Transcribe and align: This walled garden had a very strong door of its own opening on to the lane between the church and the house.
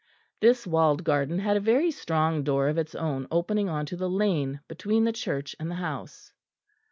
This 0.39 0.65
walled 0.65 1.03
garden 1.03 1.37
had 1.37 1.55
a 1.55 1.59
very 1.59 1.91
strong 1.91 2.41
door 2.43 2.69
of 2.69 2.79
its 2.79 2.95
own 2.95 3.27
opening 3.29 3.69
on 3.69 3.85
to 3.85 3.95
the 3.95 4.09
lane 4.09 4.59
between 4.67 5.03
the 5.03 5.13
church 5.13 5.55
and 5.59 5.69
the 5.69 5.75
house. 5.75 6.33